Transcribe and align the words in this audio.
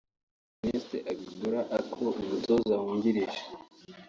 Ernest 0.59 0.91
Agbor 1.11 1.55
Ako 1.79 2.05
(Umutoza 2.21 2.73
wungirije) 2.83 3.41